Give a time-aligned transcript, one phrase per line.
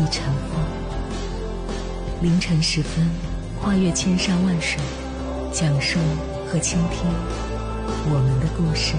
[0.00, 0.64] 亦成风。
[2.22, 3.06] 凌晨时分，
[3.60, 4.80] 跨越千山万水，
[5.52, 5.98] 讲述
[6.48, 7.06] 和倾听
[8.06, 8.94] 我们的故事。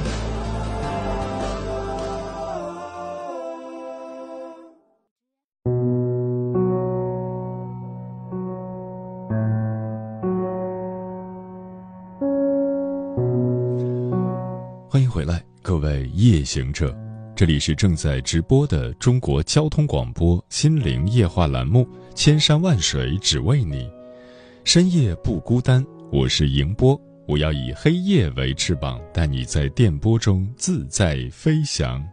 [14.87, 16.95] 欢迎回来，各位夜行者，
[17.41, 21.81] 这里是正在直播的中国交通广播心灵夜话栏目
[22.13, 23.85] 《千山万水只为你》，
[24.63, 26.95] 深夜不孤单，我是迎波，
[27.27, 32.07] 我要以黑夜为翅膀，带你在电波中自在飞翔。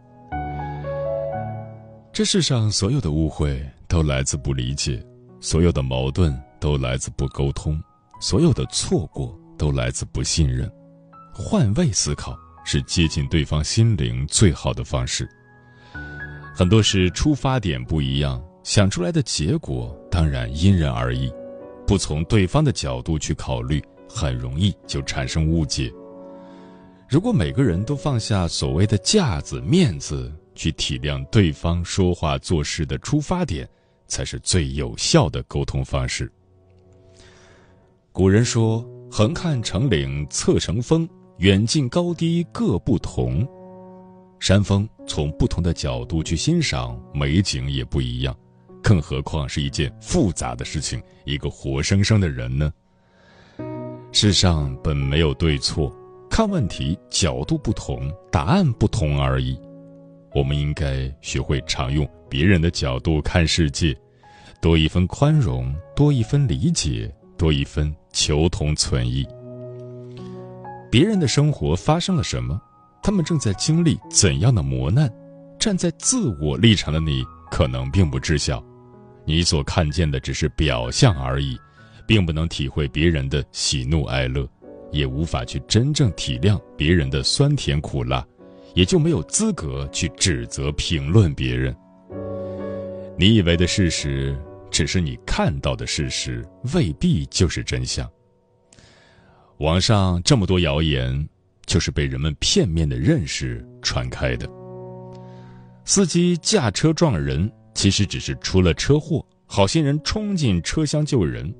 [2.11, 4.99] 这世上所有的误会都来自不理解，
[5.39, 7.79] 所有的矛盾都来自不沟通，
[8.19, 10.67] 所有的错过都来自不信任。
[11.31, 12.35] 换位思考。
[12.63, 15.27] 是接近对方心灵最好的方式。
[16.53, 21.31] 很多事出发点不一样，想出来的结果当然因人而异。
[21.87, 25.91] 不从对方的角度去考虑，很容易就产生误解。
[27.09, 33.67] 如果每个人都放下所谓的架子、面子，去体谅对方说话做事的出发点，
[34.05, 36.31] 才是最有效的沟通方式。
[38.11, 43.47] 古人说：“横看成岭侧成峰。”远近高低各不同，
[44.41, 48.37] 山峰从不同的角度去欣赏美景也不一样，
[48.83, 52.73] 更何况是一件复杂的事情，一个活生生的人呢？
[54.11, 55.89] 世上本没有对错，
[56.29, 59.57] 看问题角度不同，答案不同而已。
[60.35, 63.95] 我们应该学会常用别人的角度看世界，
[64.59, 69.25] 多一分宽容，多一分理解，多一分求同存异。
[70.91, 72.59] 别人的生活发生了什么？
[73.01, 75.11] 他们正在经历怎样的磨难？
[75.59, 78.63] 站在自我立场的你，可能并不知晓，
[79.25, 81.57] 你所看见的只是表象而已，
[82.07, 84.47] 并不能体会别人的喜怒哀乐，
[84.91, 88.25] 也无法去真正体谅别人的酸甜苦辣，
[88.73, 91.75] 也就没有资格去指责评论别人。
[93.15, 94.35] 你以为的事实，
[94.71, 98.09] 只是你看到的事实，未必就是真相。
[99.59, 101.27] 网上这么多谣言，
[101.65, 104.49] 就是被人们片面的认识传开的。
[105.83, 111.53] 司机驾车撞人，其实只是出了车祸，好心人冲进车厢救人。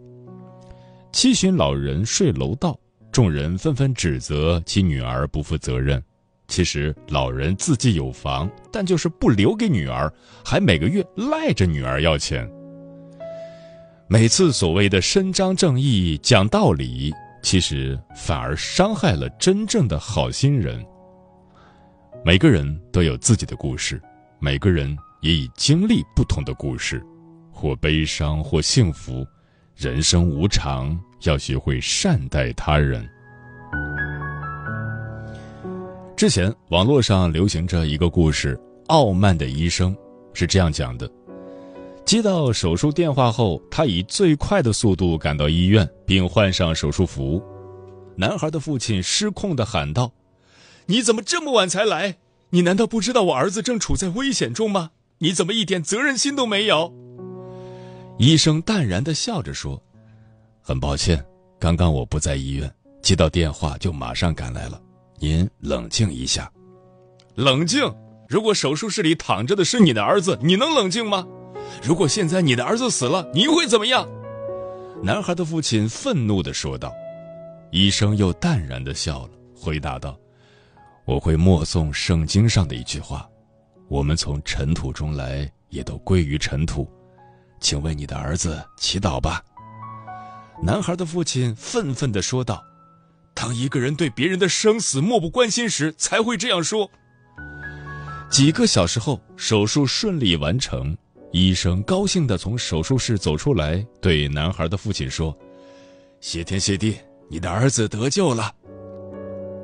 [1.12, 2.80] 七旬老人睡楼道，
[3.12, 6.02] 众人纷纷指责其女儿不负责任。
[6.48, 10.12] 其实老人自己有房，但就是不留给女儿，
[10.46, 12.50] 还每个月赖着女儿要钱。
[14.08, 17.14] 每次所谓的伸张正义、讲道理。
[17.42, 20.86] 其实反而伤害了真正的好心人。
[22.24, 24.02] 每个人都有自己的故事，
[24.40, 27.02] 每个人也已经历不同的故事，
[27.52, 29.26] 或悲伤，或幸福。
[29.76, 33.08] 人生无常，要学会善待他人。
[36.18, 38.54] 之前网络上流行着一个故事，
[38.88, 39.96] 《傲慢的医生》
[40.34, 41.10] 是这样讲的。
[42.09, 47.40] 接到手术电话后，他以最快的速度赶到医院，并换上手术服。
[48.16, 50.12] 男孩的父亲失控地喊道
[50.90, 52.18] ：“你怎么这么晚才来？
[52.50, 54.90] 你难道不知道我儿子正处在危险中吗？
[55.19, 56.92] 你怎么一点责任心都没有？”
[58.18, 59.80] 医生淡然地笑着说
[60.64, 61.24] ：“很抱歉，
[61.59, 64.81] 刚刚我不在医院，接到电话就马上赶来了。
[65.19, 66.52] 您冷静一下，
[67.36, 67.88] 冷静。
[68.28, 71.28] 如果手术室里躺着的是你的儿子，你能冷静吗？”
[71.81, 74.08] 如果现在你的儿子死了，你会怎么样？
[75.02, 76.94] 男孩的父亲愤怒地说道。
[77.72, 80.18] 医生又淡然地笑了，回答道
[81.06, 83.30] ：“我会默诵圣经上的一句话：
[83.88, 86.90] 我们从尘土中来，也都归于尘土。
[87.62, 89.44] 请为你的儿子祈祷吧。”
[90.62, 92.62] 男孩的父亲愤愤地说道
[93.34, 96.90] ：“当一个人对别人的生死漠不关心时，才会这样说。”
[98.30, 100.98] 几个小时后，手术顺利完成。
[101.31, 105.36] 医生高兴地从手术室走出来，对男孩的父亲说
[106.20, 106.96] ：“谢天谢地，
[107.30, 108.52] 你的儿子得救了。”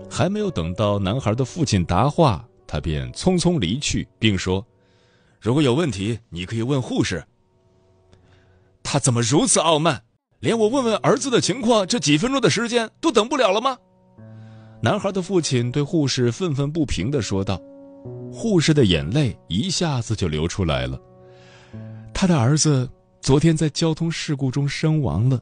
[0.10, 4.66] 还没有等到男孩的父亲答话，他便匆匆离去，并说
[5.42, 7.24] ：“如果有问题，你可以问护士。”
[8.84, 10.04] 他怎么如此傲慢？
[10.42, 13.76] 连我问问儿子的情况，这几分钟的时间都等不了了吗？”
[14.84, 17.60] 男孩的父亲对护士愤愤不平地说道。
[18.32, 21.00] 护士的眼泪一下子就流出来了。
[22.18, 22.90] 他的儿子
[23.20, 25.38] 昨天在交通事故中身亡了。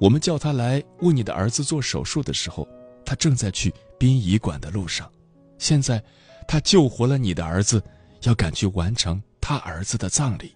[0.00, 2.66] 我们叫他来为你的儿子做手术的时候，
[3.04, 5.08] 他正在去殡仪馆的路上。
[5.58, 6.02] 现在，
[6.48, 7.80] 他救活了你的儿子，
[8.24, 10.52] 要赶去完成他儿子的葬礼。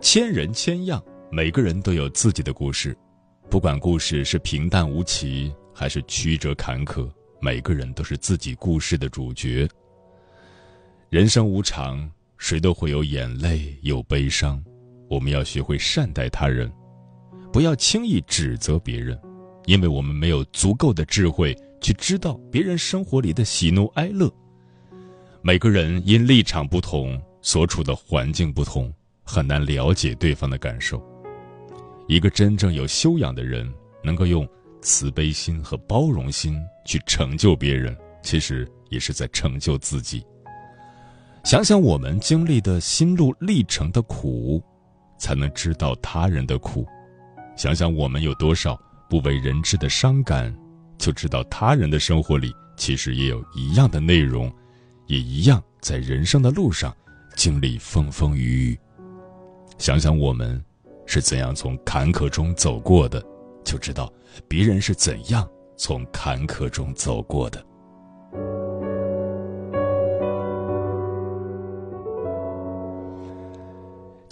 [0.00, 2.96] 千人千样，每个人都有自己的故事，
[3.50, 7.10] 不管故事是平淡无奇还是曲折坎坷，
[7.40, 9.68] 每个人都是自己故事的主角。
[11.10, 12.08] 人生无常，
[12.38, 14.62] 谁都会有眼泪，有悲伤。
[15.08, 16.70] 我们要学会善待他人，
[17.52, 19.20] 不要轻易指责别人，
[19.66, 24.32] 因为我们没有足够的智慧去知道别人生活里的喜怒哀乐。
[25.42, 31.04] 每个人因立场不同，所处的环境不同，很难了解对方的感受。
[32.06, 33.68] 一个真正有修养的人，
[34.04, 34.48] 能够用
[34.80, 40.24] 慈悲心和包容心去成就别人，其实也是在成就自己。
[41.44, 44.62] 想想我们经历的心路历程的苦。
[45.20, 46.86] 才能知道他人的苦，
[47.54, 48.74] 想想我们有多少
[49.06, 50.50] 不为人知的伤感，
[50.96, 54.50] 就知道他人的生活里其实也有一样的内容，
[55.08, 56.96] 也一样在人生的路上
[57.36, 58.78] 经历风风雨雨。
[59.76, 60.58] 想想我们
[61.04, 63.22] 是怎样从坎坷中走过的，
[63.62, 64.10] 就知道
[64.48, 65.46] 别人是怎样
[65.76, 67.62] 从坎坷中走过的。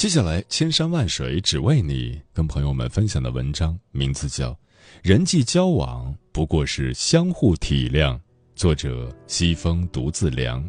[0.09, 4.53] 接下来，千山万水只为你，跟朋友们分享的文章名字叫
[5.03, 8.15] 《人际交往不过是相互体谅》，
[8.55, 10.67] 作者西风独自凉。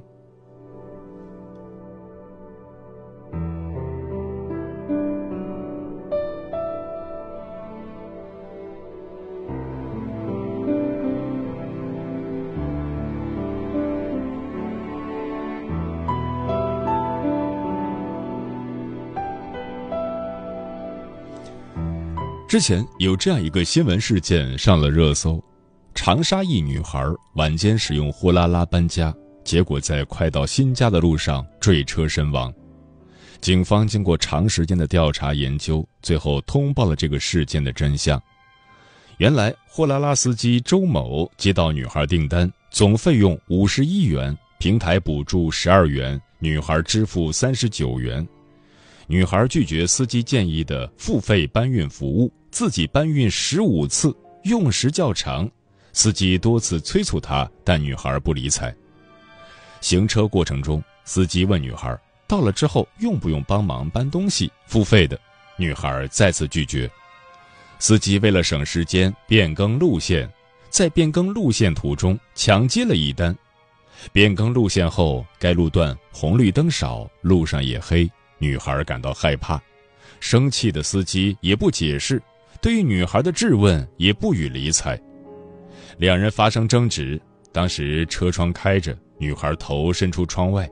[22.50, 25.40] 之前有这样一个新闻事件上了热搜：
[25.94, 27.06] 长沙一女孩
[27.36, 29.14] 晚间使用货拉拉搬家，
[29.44, 32.52] 结果在快到新家的路上坠车身亡。
[33.40, 38.20] 警方经过长时间的调查研究，最后通报了这个事件的真相。
[39.20, 48.28] 原来，货拉拉司机周某接到女孩订单，总费用五十一元，平台补助十二元，女孩支付三十九元。
[49.06, 52.32] 女孩拒绝司机建议的付费搬运服务。
[52.52, 55.50] 自己搬运十五次，用时较长，
[55.94, 58.74] 司机多次催促她，但女孩不理睬。
[59.82, 61.98] 行车过程中，司机问女孩
[62.28, 64.52] ：“到了之后用不用帮忙搬东西？
[64.66, 65.20] 付费的。”
[65.58, 66.90] 女孩再次拒绝。
[67.80, 70.30] 司机为了省时间，变更路线，
[70.70, 73.36] 在变更路线途中抢接了一单。
[74.12, 79.62] 变更路线后，该路段红绿灯少，路上也黑，女孩感到害怕。
[80.22, 82.22] 生气的司机也不解释。
[82.62, 85.00] 对于女孩的质问也不予理睬，
[85.98, 87.20] 两人发生争执。
[87.52, 90.70] 当时车窗开着，女孩头伸出窗外，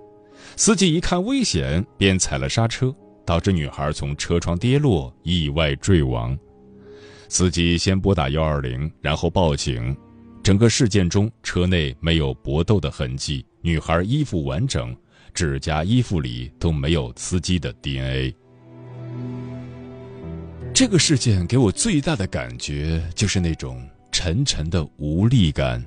[0.56, 2.94] 司机一看危险，便踩了刹车，
[3.26, 6.38] 导致女孩从车窗跌落，意外坠亡。
[7.30, 9.96] 司机先拨打幺二零，然后报警。
[10.44, 14.96] 整个事件中，车内没有搏斗的痕迹，女孩衣服完整，
[15.34, 18.34] 指甲、衣服里都没有司机的 DNA。
[20.80, 25.84] 这个事件给我最大的感觉就是那种沉沉的无力感，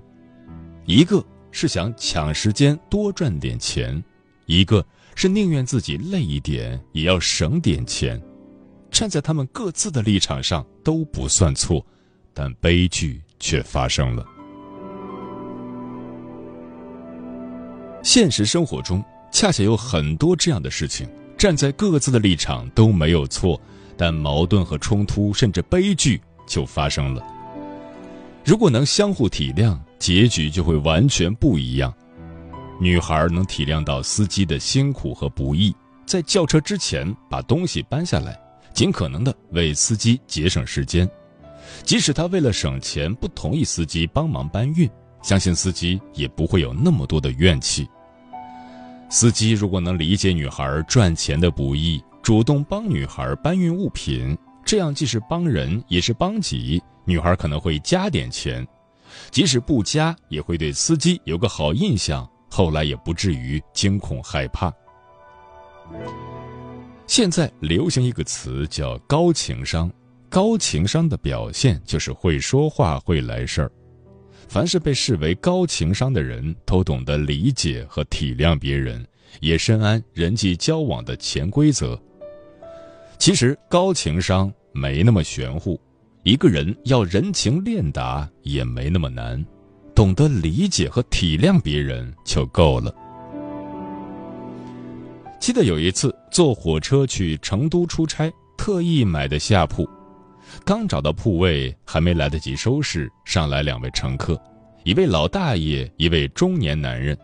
[0.85, 4.03] 一个是想抢时间多赚点钱，
[4.47, 8.21] 一个是宁愿自己累一点也要省点钱。
[8.91, 11.87] 站在他们各自的立场上都不算错，
[12.35, 14.27] 但悲剧却发生了。
[18.03, 23.61] 现实生活中恰恰有很多这样的事情，站在各自的立场都没有错。
[24.01, 27.23] 但矛盾和冲突，甚至悲剧就发生了。
[28.43, 31.93] 如果能相互体谅，结局就会完全不一样。
[32.81, 35.77] 女孩能体谅到司机的辛苦和不易，
[36.07, 38.41] 在叫车之前把东西搬下来，
[38.73, 41.07] 尽可能的为司机节省时间。
[41.85, 44.89] 即使她为了省钱不同意司机帮忙搬运，
[45.21, 47.87] 相信司机也不会有那么多的怨气。
[49.11, 56.81] 司机如果能理解女孩赚钱的不易，主动帮女孩搬运物品，这样既是帮人也是帮己。
[57.05, 58.65] 女孩可能会加点钱，
[59.33, 64.73] 即使不加，也会对司机有个好印象，后来也不至于惊恐害怕。
[67.09, 69.91] 现在流行一个词叫高情商，
[70.29, 73.73] 高情商的表现就是会说话、会来事儿。
[74.47, 79.05] 凡是被视为高情商的人，都懂得理解和体谅别人，
[79.41, 82.01] 也深谙人际交往的潜规则。
[83.21, 85.79] 其实高情商没那么玄乎，
[86.23, 89.45] 一个人要人情练达也没那么难，
[89.95, 92.91] 懂得理解和体谅别人就够了。
[95.39, 99.87] 记得有一次坐火车去成都出差，特意买的下铺。
[100.65, 104.41] 刚找到铺位，还没来得及收拾，上来两位乘客，
[104.83, 107.17] 一位老大爷，一位中年男人。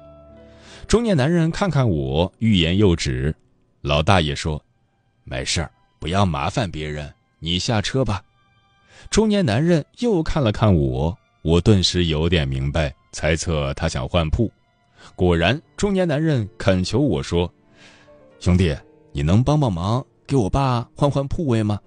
[0.87, 3.35] 中年男人看看我，欲言又止。
[3.81, 4.63] 老大爷说
[5.25, 8.23] ：“没事儿，不要麻烦别人，你下车吧。”
[9.11, 14.51] 中年男人又看了看我，我顿时有点明白，猜测他想换铺。
[15.15, 17.53] 果然，中年男人恳求我说。
[18.41, 18.77] 兄弟，
[19.13, 21.79] 你能帮帮忙，给我爸换换铺位吗？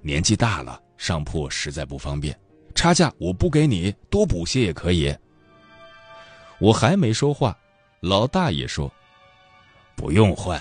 [0.00, 2.38] 年纪大了，上铺实在不方便。
[2.74, 5.14] 差价我不给你，多补些也可以。
[6.58, 7.56] 我还没说话，
[8.00, 8.90] 老大爷说
[9.96, 10.60] ：“不用换，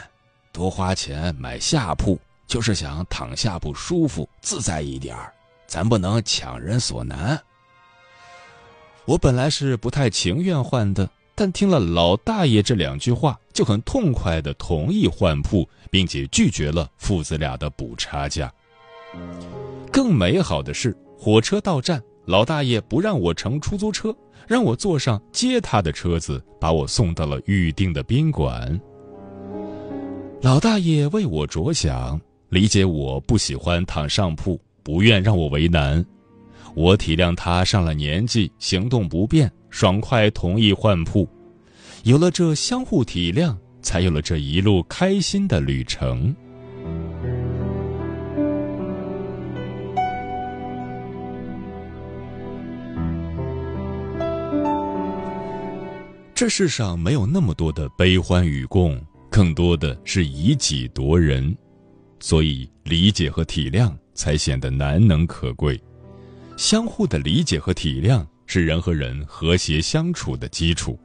[0.51, 5.33] 多花钱买下铺，就是想躺下不舒服，自在一点儿。
[5.67, 7.41] 咱不能强人所难。”
[9.05, 11.09] 我本来是不太情愿换的。
[11.33, 18.53] 但听了老大爷这两句话，就很痛快的同意换铺，并且拒绝了父子俩的补差价。
[19.91, 28.79] 更美好的是，火车到站，老大爷不让我乘出租车，让我坐上接他的车子，把我送到了预定的宾馆。
[30.41, 32.21] 老大爷为我着想，
[32.51, 36.05] 理解我不喜欢躺上铺，不愿让我为难。
[36.75, 39.49] 我体谅他上了年纪，行动不便。
[39.69, 41.25] 爽快同意换铺，
[42.03, 46.35] 有了这相互体谅，才有了这一路开心的旅程。
[56.35, 61.55] 这世上没有那么多的悲欢与共，更多的是以己夺人，
[62.21, 65.77] 所以理解和体谅才显得难能可贵。
[66.55, 68.25] 相互的理解和体谅。
[68.53, 70.99] 是人和人和谐相处的基础。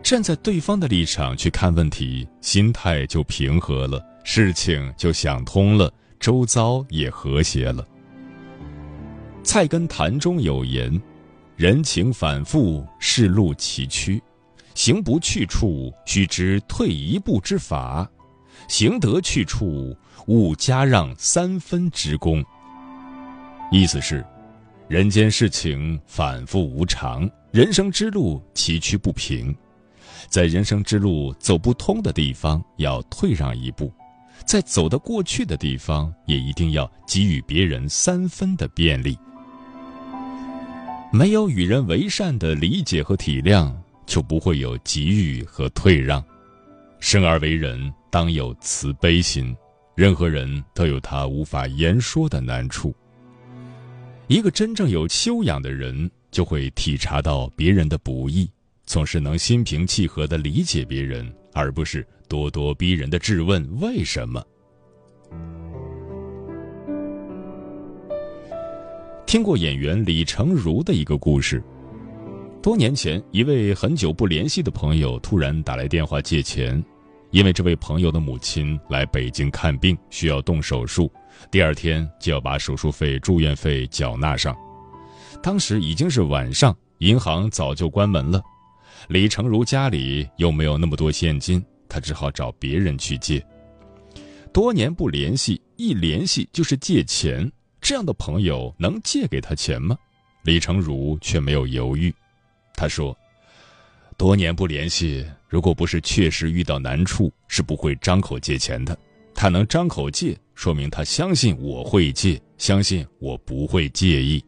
[0.00, 7.84] 站在对方的立场去看问题，心态就平和了，事情就想通了，周遭也和谐了。
[9.42, 11.02] 菜根谭中有言
[11.58, 14.20] ：“人情反复，世路崎岖，
[14.76, 18.08] 行不去处，须知退一步之法；
[18.68, 19.96] 行得去处，
[20.26, 22.44] 勿加让三分之功。”
[23.72, 24.24] 意思是。
[24.88, 29.52] 人间事情反复无常，人生之路崎岖不平，
[30.28, 33.88] 在人生之路走不通的地方，要退让一步；
[34.44, 39.18] 在走得过去的地方，也一定要给予别人三分的便利。
[41.12, 43.74] 没有与人为善的理解和体谅，
[44.06, 46.24] 就不会有给予和退让。
[47.00, 49.52] 生而为人，当有慈悲心，
[49.96, 52.94] 任何人都有他无法言说的难处。
[54.26, 58.46] 一个真正有修养的人，就会体察到别人的不易，
[58.84, 64.44] 总是能心平气和的理解别人，而不是咄咄逼人的质问为什么。
[69.24, 71.62] 听过演员李成儒的一个故事。
[72.62, 76.84] 多年前，一位很久不联系的朋友突然打来电话借钱，
[77.36, 81.12] 因为这位朋友的母亲来北京看病，需要动手术。
[81.50, 84.56] 第二天就要把手术费、住院费缴纳上，
[85.42, 88.42] 当时已经是晚上，银行早就关门了。
[89.08, 93.46] 李成儒家里又没有那么多现金，他只好找别人去借。
[94.50, 97.52] 多年不联系，一联系就是借钱，
[97.82, 99.94] 这样的朋友能借给他钱吗？
[100.42, 102.10] 李成儒却没有犹豫，
[102.74, 103.14] 他说
[104.16, 105.22] ：“多年不联系，
[105.56, 108.94] 如果不是确实遇到难处，是不会张口借钱的。
[109.34, 114.44] 他能张口借。”说明他相信我会借，相信我不会介意。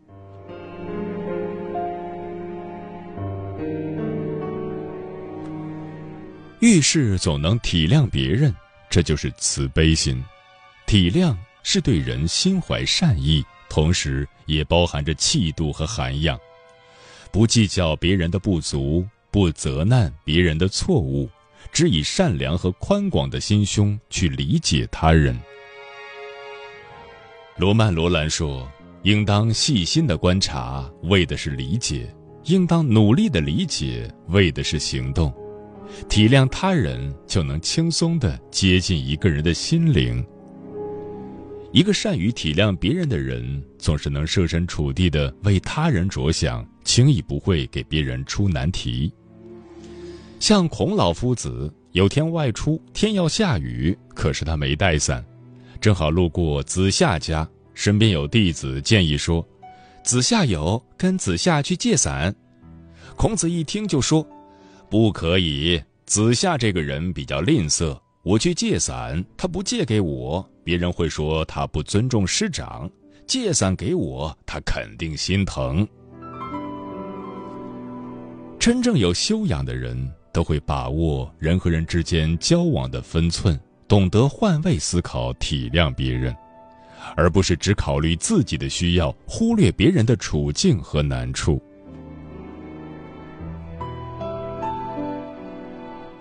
[6.61, 8.55] 遇事总能体谅别人，
[8.91, 10.23] 这就是慈悲心。
[10.87, 16.39] 体谅是对人心怀善意，同时也包含着气度和涵养。
[17.33, 21.29] 不计较别人的不足，不责难别人的错误，
[21.73, 25.39] 只以善良和宽广的心胸去理解他人。
[27.57, 28.71] 罗曼·罗兰说
[29.03, 32.07] ：“应当细心的观察，为的是理解；
[32.45, 35.31] 应当努力的理解，为的是行动；
[36.09, 40.25] 体谅他人，就能轻松的接近一个人的心灵。
[41.71, 49.13] 一个善于体谅别人的人，总是能设身处地的为他人着想，轻易不会给别人出难题。
[50.41, 55.23] 像孔老夫子，有天外出，天要下雨，可是他没带伞，
[55.83, 59.47] 正好路过子夏家，身边有弟子建议说
[60.03, 62.35] ：“子夏有，跟子夏去借伞。”
[63.19, 64.27] 孔子一听就说
[64.89, 72.89] ：“不可以，子夏这个人比较吝啬，我去借伞，他不借给我，别人会说他不尊重师长；
[73.27, 75.87] 借伞给我，他肯定心疼。”
[78.59, 80.11] 真正有修养的人。
[80.31, 86.37] 都会把握人和人之间交往的分寸，懂得换位思考，体谅别人，
[87.17, 91.61] 而不是只考虑自己的需要，忽略别人的处境和难处。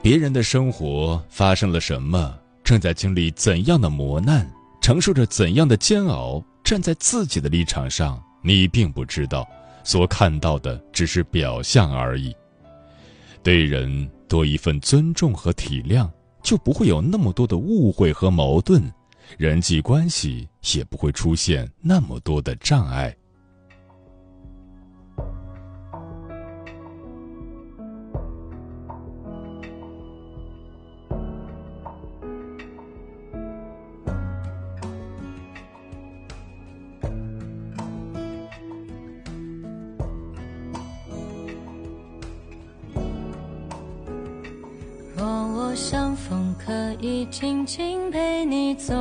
[0.02, 4.50] 别人的生活发生了什么，正在经历怎样的磨难，
[4.82, 9.48] 承受着怎样的煎熬，站在自己的立场上，你并不知道，
[9.88, 12.36] 所看到的只是表象而已。
[13.42, 16.12] 对人多一份尊重和体谅，
[16.44, 18.84] 就不会有那么多的误会和矛盾，
[19.38, 23.16] 人际关系也不会出现那么多的障碍。
[46.98, 48.94] 逢可以静静陪你走，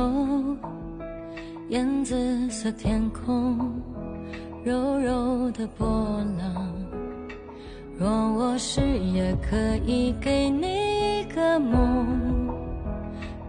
[1.69, 3.57] 烟紫色天空，
[4.63, 5.87] 柔柔的波
[6.39, 6.71] 浪。
[7.97, 12.07] 若我是也可以给你一个梦，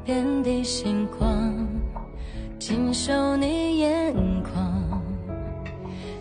[0.05, 1.53] 遍地星光，
[2.59, 5.03] 尽收你眼眶。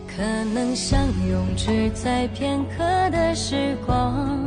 [0.05, 0.21] 可
[0.53, 0.99] 能相
[1.29, 4.37] 拥只在片刻的时光。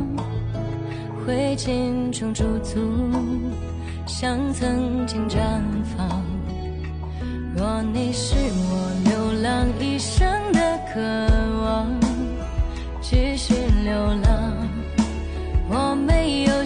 [1.25, 2.79] 灰烬中驻足，
[4.13, 5.39] 像曾经绽
[5.95, 6.21] 放。
[7.55, 10.99] 若你是我流浪一生的渴
[11.63, 11.89] 望，
[13.01, 13.53] 继续
[13.85, 14.67] 流浪，
[15.69, 16.65] 我没有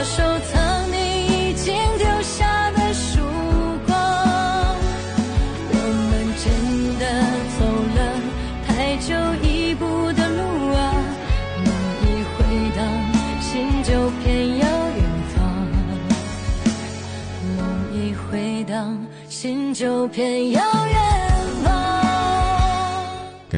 [0.00, 3.20] 我收藏你已经丢下的曙
[3.86, 3.92] 光。
[5.68, 5.74] 我
[6.08, 6.10] 们
[6.40, 6.48] 真
[6.98, 7.04] 的
[7.58, 7.60] 走
[7.96, 7.98] 了
[8.66, 9.12] 太久
[9.46, 9.84] 一步
[10.14, 10.78] 的路啊！
[11.66, 11.68] 梦
[12.00, 12.40] 一回
[12.74, 12.80] 荡，
[13.42, 14.64] 心就偏要
[14.96, 15.36] 远方。
[17.58, 17.60] 梦
[17.92, 18.96] 一回荡，
[19.28, 21.09] 心就偏要远。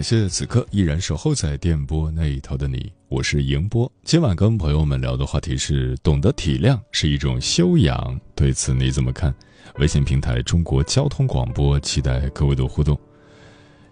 [0.02, 3.88] 感谢此刻依然守候在电波那一头的你，我是迎波。
[4.02, 9.32] 今晚跟朋友们聊的话题是：懂得体谅是一种修养，对此你怎么看？
[9.78, 12.98] 微信平台中国交通广播，期待各位的互动。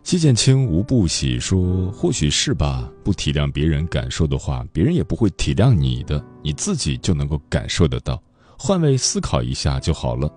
[0.02, 8.20] 季建清无不喜说：“或许是吧，不体谅别人感受的话，别人也不会体谅你的，你自己就能够感受得到。
[8.58, 10.28] 换位思考一下就好了。”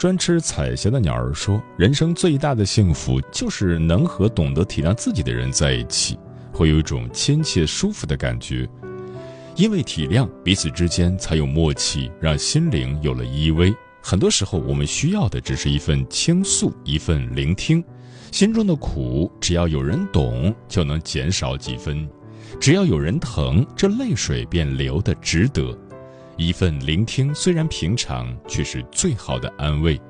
[0.00, 6.18] 专吃彩霞的鸟儿说：“人生最大的幸福就是能和懂得体谅自己的人在一起，
[6.50, 8.66] 会有一种亲切舒服的感觉。
[9.56, 13.74] 因为体谅，彼此之间才有默契，让心灵有了依偎。
[14.00, 17.84] 很多时候，我们需要的只是一份倾诉，一份聆听。”
[18.32, 22.08] 心中的苦，只要有人懂，就能减少几分；
[22.58, 25.76] 只要有人疼，这泪水便流得值得。
[26.40, 30.00] 一份聆听虽然平常，却是最好的安慰。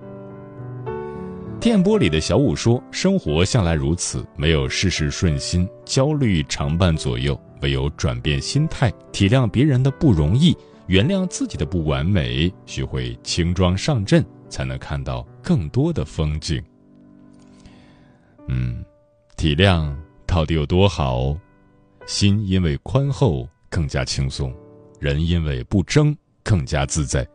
[1.61, 7.39] 电波里的小五说：“生活向来如此，没有事事顺心，焦虑常伴左右。
[7.63, 16.63] 唯有转变心态，体谅别人的不容易，原谅自己的不完美，学会轻装上阵，才能看到更多的风景。”
[18.47, 18.85] 嗯，
[19.37, 19.93] 体谅
[20.29, 21.37] 到底有多好？
[22.07, 24.55] 心因为宽厚更加轻松，
[25.01, 27.27] 人因为不争更加自在。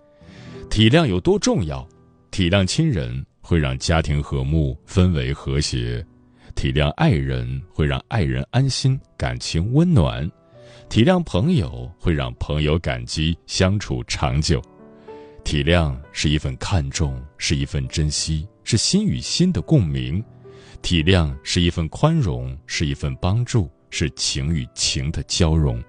[0.69, 1.85] 体谅有多重要？
[2.31, 6.03] 体谅亲人会让家庭和睦，氛围和谐；
[6.55, 10.29] 体谅爱人会让爱人安心，感情温暖；
[10.89, 14.61] 体谅朋友会让朋友感激，相处长久。
[15.43, 20.23] 体谅是一份看重，是一份珍惜，是心与心的共鸣。
[20.81, 25.81] 体谅是一份宽容，是一份帮助，是情与情的交融。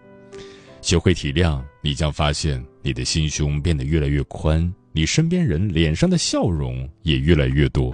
[0.83, 7.93] 学会体谅，你将发现你的心胸变得越来越宽，你身边人脸上的笑容也越来越多。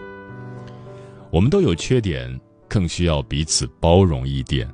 [1.30, 4.68] 我们都有缺点，更需要彼此包容一点；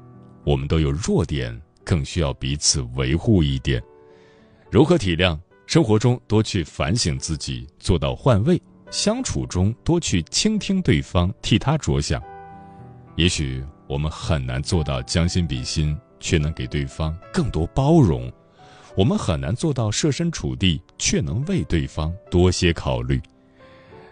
[0.44, 3.80] 我们都有弱点，更需要彼此维护一点。
[4.70, 5.38] 如何体谅？
[5.66, 8.60] 生活中多去反省自己，做到换位。
[8.90, 12.22] 相处中多去倾听对方，替他着想。
[13.16, 18.31] 也许我们很难做到将心比心，却能给对方更多包容；
[18.96, 23.20] 我们很难做到设身处地，却能为对方多些考虑。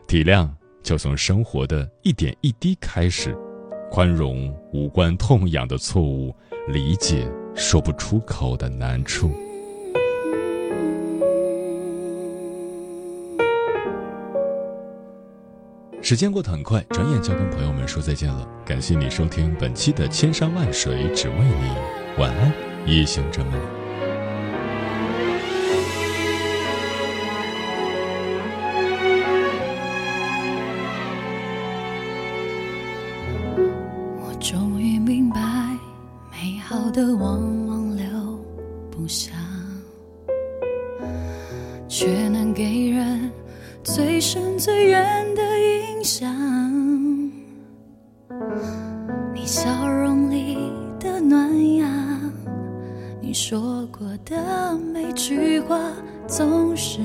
[0.06, 0.48] 体谅
[0.82, 3.36] 就从生活的一点一滴开始，
[3.90, 6.34] 宽容无关痛痒的错误，
[6.68, 9.32] 理解说不出口的难处。
[16.08, 18.48] 时间过得很快，转眼就要跟朋友们说再见了。
[18.64, 21.68] 感谢你收听本期的《千山万水只为你》，
[22.20, 22.52] 晚安，
[22.86, 23.60] 夜行者们。
[34.22, 35.40] 我终于明白，
[36.30, 38.06] 美好的往往留
[38.92, 39.32] 不下，
[53.98, 55.78] 过的每句话，
[56.26, 56.98] 总是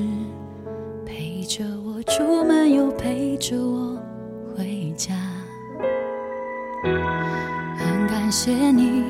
[1.06, 3.96] 陪着我出门，又陪着我
[4.54, 5.14] 回家。
[6.82, 9.04] 很感谢你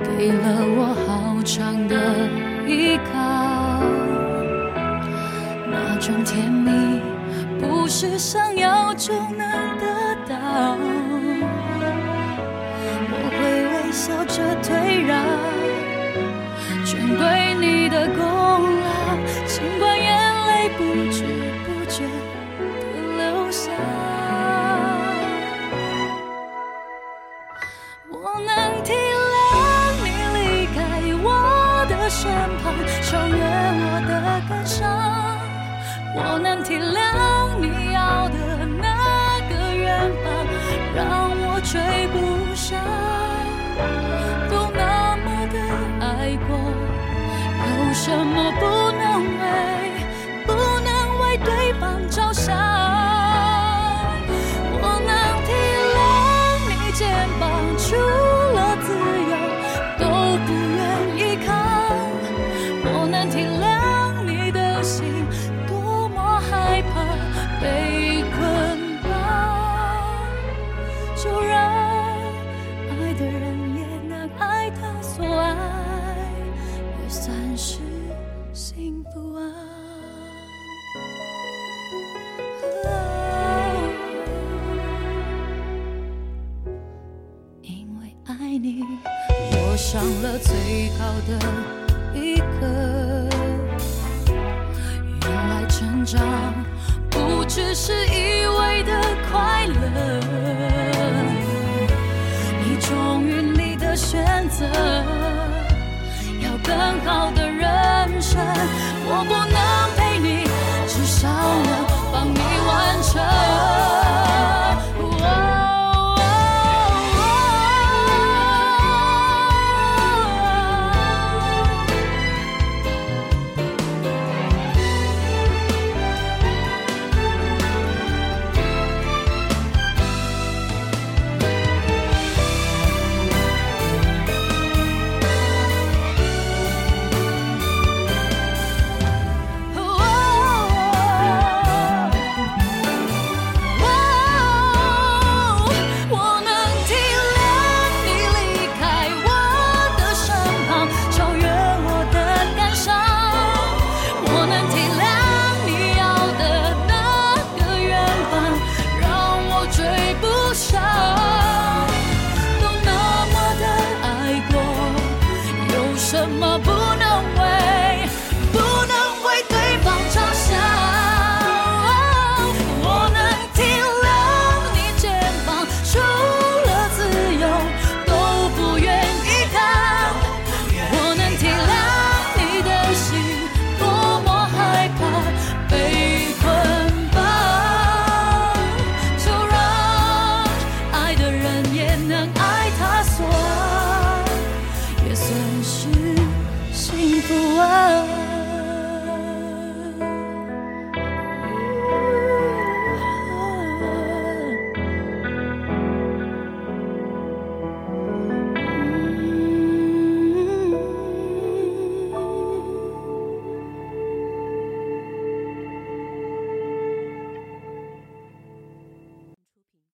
[0.00, 1.94] 给了我好长的
[2.66, 3.80] 依靠，
[5.70, 7.00] 那种甜蜜。
[7.60, 9.14] 不是想要就